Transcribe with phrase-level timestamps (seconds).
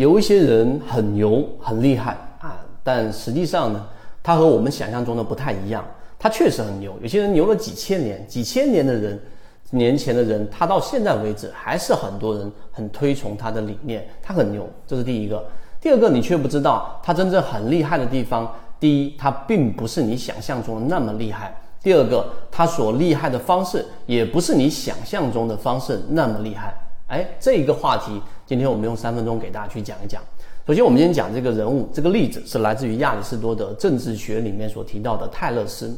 [0.00, 3.86] 有一些人很牛很厉害啊，但实际上呢，
[4.22, 5.84] 他和我们想象中的不太一样。
[6.18, 9.20] 他确实很牛，有些人牛了几千年，几千年的人，
[9.68, 15.46] 年前的人，他到现在为止还是很多人很推崇他的理念，他很牛，这是第一个。
[15.82, 18.50] 第二个，你却不知道他真正很厉害的地方。
[18.78, 21.50] 第一，他并不是你想象中的那么厉害；
[21.82, 26.74] 第二个，他所厉害的方式也不是你想象中的方式那么厉害。
[27.08, 30.20] 哎，这一个话题，今天我们用三分钟给大家去讲一讲。
[30.66, 35.96] 首先，我们今天讲这个人物，这个例子是来自于亚里士多德政治学里面所提到的泰勒斯。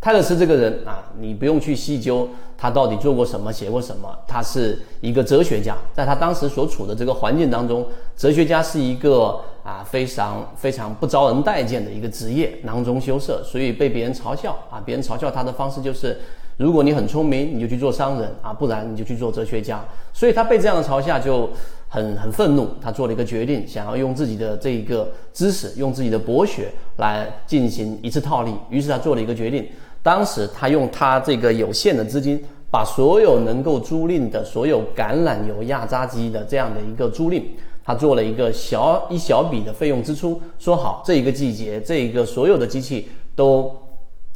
[0.00, 4.12] 泰勒斯这个人啊，你不用去细究他到底做过什么、写过什么。
[4.26, 14.82] 他是一个哲学家，在他当时所处的这个环境当中，哲学家是一个啊非常非常不招人待见的一个职业，囊中羞涩，所以被别人嘲笑啊。
[14.84, 16.20] 别人嘲笑他的方式就是，
[16.56, 19.80] 如果你很聪明，你就去做商人啊，不然你就去做哲学家。
[20.12, 21.48] 所以他被这样的嘲笑就
[21.92, 28.54] 很很愤怒，他做了一个决定，想要用自己的这一个知识，用自己的博学来进行一次套利。
[28.70, 29.68] 于是他做了一个决定。
[30.02, 37.42] 当时他用他这个有限的资金，把所有能够租赁的所有橄榄油压榨机的这样的一个租赁，
[37.84, 43.70] 他做了一个小一小笔的费用支出，说好这一个季节这一个所有的机器都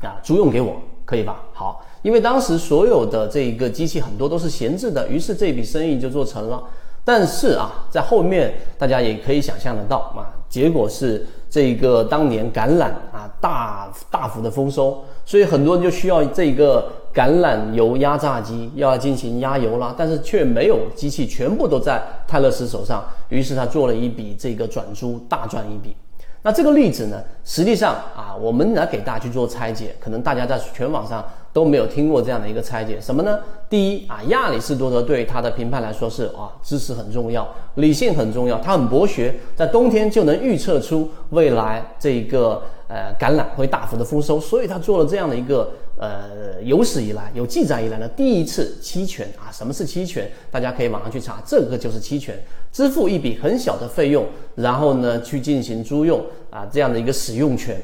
[0.03, 1.43] 啊租用给我，可以吧？
[1.55, 6.63] 好，因为当时所有的这一个机器很多都是闲置的，于是这笔生意就做成了。
[7.07, 25.95] 但是啊，在后面大家也可以想象得到啊，结果是这个当年橄榄啊大大幅的丰收，所以很多人就需要这个橄榄油压榨机要进行压油了，但是却没有机器，全部都在泰勒斯手上，于是他做了一笔这个转租，大赚一笔。
[26.43, 31.25] 那这个例子呢，实际上啊，我们来给大家去做拆解，可能大家在全网上。
[31.57, 33.39] 都没有听过这样的一个拆解，什么呢？
[33.67, 49.49] 第一啊，亚里士多德对他的评判来说是啊，知识很重要，理性很重要，他很博学，在冬天就能预测出未来这一个呃橄榄会大幅的丰收，所以他做了这样的一个呃有史以来有记载以来的第一次期权啊。
[49.51, 50.31] 什么是期权？
[50.51, 52.39] 大家可以网上去查，这个就是期权，
[52.71, 57.81] 支付一笔很小的费用，然后呢去进行租用啊这样的一个使用权。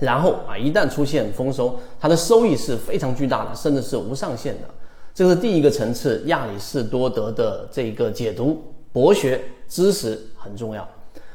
[0.00, 4.68] 然后啊，一旦出现丰收，它的收益是非常巨大的，甚至是无上限的。
[5.14, 10.88] 这是第一个层次，亚里士多德的这个解读，博学知识很重要。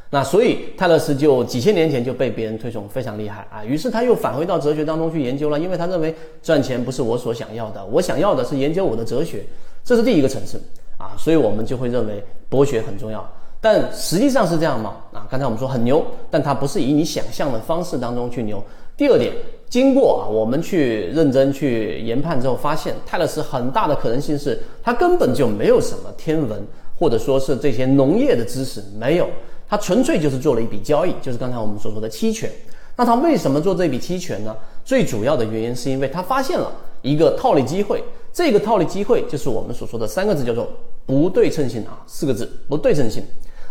[0.09, 9.43] 那所以泰勒斯就几千年前就被别人推崇非常厉害啊，于是他又返回到哲学当中去研究了，因为他认为赚钱不是我所想要的，我想要的是研究我的哲学，
[9.83, 10.61] 这是第一个层次
[10.97, 13.29] 啊，所以我们就会认为博学很重要。
[13.59, 14.95] 但实际上是这样吗？
[15.11, 18.63] 啊，刚才我们说很牛，但它不是以你想象的方式当中去牛。
[18.95, 19.33] 第二点，
[19.69, 26.65] 经过啊我们去认真去研判之后，发现泰勒斯很大的可能性是，他根本就没有什么天文
[26.97, 29.27] 或者说是这些农业的知识，没有，
[29.67, 32.49] 他纯粹就是做了一笔交易，就是刚才我们所说的期权。
[32.95, 34.55] 那他为什么做这笔期权呢？
[34.83, 36.71] 最主要的原因是因为他发现了
[37.03, 38.03] 一个套利机会，
[38.33, 40.67] 这个套利机会就是我们所说的三个字，叫做
[41.05, 43.23] 不对称性啊，四个字，不对称性。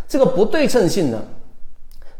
[0.08, 1.22] 这个不对称性呢，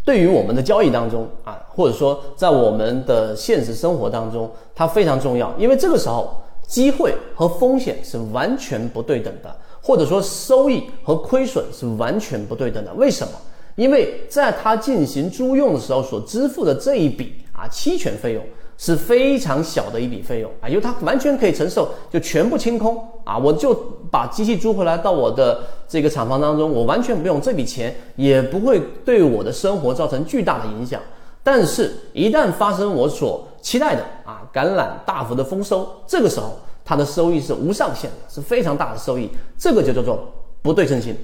[0.04, 5.54] 对于我们的交易当中啊，或者说在我们的现实生活当中，它非常重要。
[5.58, 12.92] 因为这个时候，机会和风险是完全不对等的，或者说收益和亏损是完全不对等的。
[12.94, 13.32] 为什么？
[13.76, 18.42] 因为在它进行租用的时候所支付的这一笔啊期权费用。
[18.78, 23.74] 是非常小的一笔费用啊，因为它完全可以承受，就全部清空啊，我就
[24.10, 31.00] 把机器租回来到我的这个厂房当中，我完全不用这笔钱，也不会对我的生活造成巨大的影响。
[31.42, 40.28] 但是，一旦发生我所期待的啊橄榄大幅的丰收，这个时候它的收益是无上限的，是非常大的收益，这个就叫做
[40.60, 41.16] 不对称性。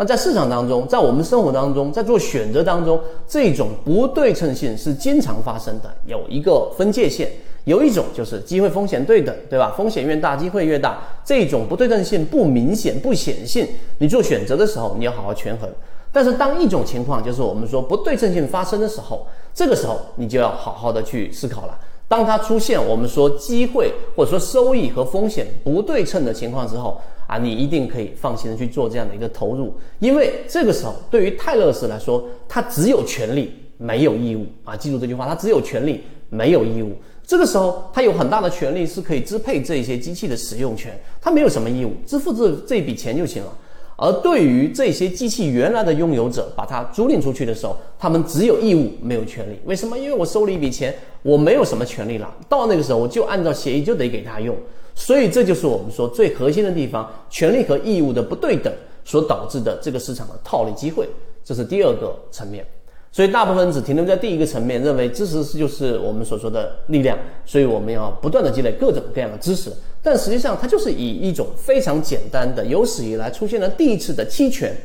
[0.00, 5.92] 那在市场当中，在我们生活当中，在做选择当中，这种不对称性是经常发生的。
[6.06, 7.28] 有一个分界线，
[7.64, 9.74] 有一种就是机会风险对等，对吧？
[9.76, 11.00] 风险越大，机会越大。
[11.24, 13.66] 这种不对称性不明显、不显性，
[13.98, 15.68] 你做选择的时候，你要好好权衡。
[16.12, 21.76] 但是当一种情况就是我们说不对称性发生的时候，这个时候你就要好好的去思考了。
[22.08, 36.92] 当它出现我们说机会或者说收益和风险不对称的情况之后，啊，你一定可以放心的去做这样的一个投入，因为这个时候对于泰勒斯来说，他只有权利没有义务啊，记住这句话，他只有权利没有义务。
[37.26, 43.52] 这个时候他有很大的权利是可以支配这些机器的使用权，他没有什么义务，支付这这笔钱就行了。
[44.00, 49.58] 而对于这些机器原来的拥有者，把它租赁出去的时候，他们只有义务没有权利。
[49.64, 49.98] 为什么？
[49.98, 52.32] 因为我收了一笔钱，我没有什么权利了。
[52.48, 54.56] 到那个时候，我就按照协议就得给他用。
[54.94, 58.72] 所以这就是我们说最核心的地方，权利和义务的不对等
[59.04, 61.08] 所导致的这个市场的套利机会。
[61.44, 62.64] 这是第二个层面。
[63.10, 69.72] 所以大部分只停留在第一个层面，认为知识就是我们所说的力量，所以我们要不断的积累各种各样的知识。
[70.02, 74.76] 但实际上，它就是以一种非常简单的、有史以来出现了第一次的期权，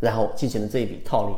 [0.00, 1.34] 然后进行了这一笔套利。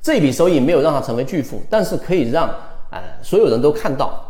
[0.00, 2.48] 这一笔收益没有让它成为巨富，但是可以让
[2.90, 4.22] 呃所有人都看到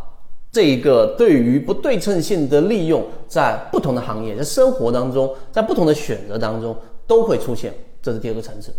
[0.53, 6.75] 这一个对于不对称性的利用，在不同的行业、在生活当中、在不同的选择当中
[7.07, 7.75] 都会出现。
[8.01, 8.73] 这是第二个层次。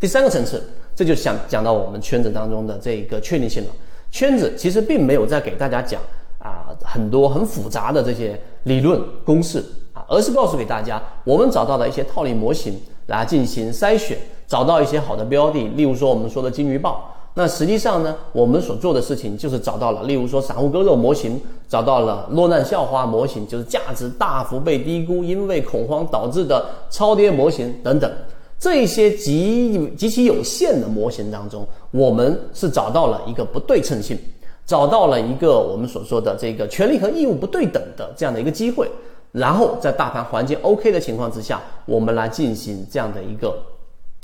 [0.00, 0.62] 第三个层次，
[0.98, 3.70] 这就想讲到我们圈子当中的这个确定性了。
[4.10, 6.02] 圈子其实并没有在给大家讲
[6.40, 14.18] 啊很多很复杂的这些理论公式啊，而是告诉给大家，我们找到的一些套利模型来进行筛选，
[14.48, 15.68] 找到一些好的标的。
[15.76, 28.10] 例如说我们说的金鱼报，那实际上呢，我们所做的事情就是找到了，例如说散户割肉模型，找到了落难校花模型，就是价值大幅被低估，因为恐慌导致的超跌模型等等。
[28.58, 34.18] 这些极极其有限的模型当中，我们是找到了一个不对称性，
[34.66, 38.90] 找到了一个我们所说的这个权利和义务不对等的这样的一个机会，
[39.30, 43.62] 然后在大盘环境 OK 的情况之下，我们来进行这样的一个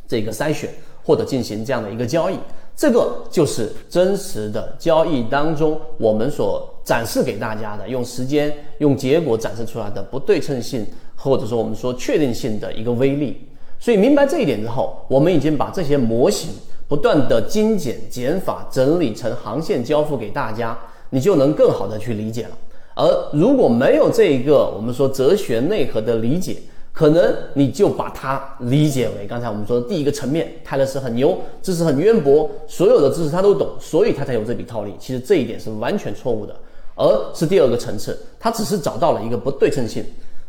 [0.09, 0.69] 这个筛选，
[1.05, 2.37] 或者进行这样的一个交易，
[2.77, 10.85] 这个就是真实的交易当中我们所展示给大家的，用时间用结果展示出来的不对称性，
[11.15, 13.41] 或者说我们说确定性的一个威力。
[13.85, 16.49] 所以明白这一点之后，我们已经把这些模型
[16.89, 20.75] 不断的精简、减法、整理成航线交付给大家，
[21.11, 22.57] 你就能更好的去理解了。
[22.95, 26.57] 而如果没有这一个我们说哲学内核的理解，
[26.95, 34.95] 可能你就把它理解为刚才我们说的第一个层面，泰勒斯很牛，知识很渊博，所有的知识他都懂，所以他才有这笔套利。
[34.99, 36.57] 其实这一点是完全错误的，
[36.95, 40.03] 而是第二个层次，他只是找到了一个不对称性。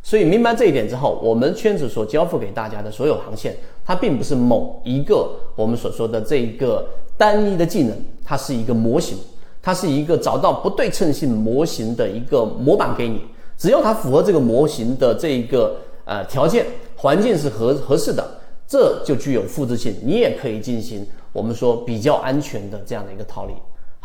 [0.06, 6.88] 所以明白这一点之后，我们圈子所交付给大家的所有航线，它并不是某一个我们所说的这一个
[7.18, 9.18] 单一的技能，它是一个模型，
[9.63, 13.19] 它是一个找到不对称性模型的一个模板给你。
[13.57, 15.75] 只要它符合这个模型的这一个
[16.06, 16.68] 呃条件，
[16.98, 18.24] 环境是合合适的，
[18.68, 21.04] 这就具有复制性，你也可以进行
[21.34, 23.54] 我们说比较安全的这样的一个套利。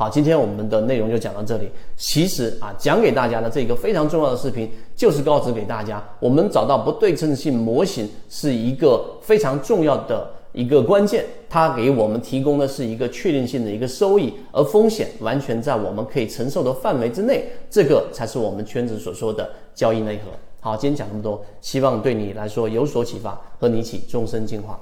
[0.00, 1.68] 好，今天我们的内容就讲到这里。
[1.94, 11.26] 其实啊，讲给大家的这个非常重要的视频，就是告知给大家，我们找到不对称性模型是一个非常重要的一个关键。
[11.50, 17.44] 它给我们提供的是一个确定性的一个收益，而风险完全在我们可以承受的范围之内。
[17.68, 20.30] 这个才是我们圈子所说的交易内核。
[20.60, 24.80] 好，今天讲这么多，希望对你来说有所启发，和你一起终身进化。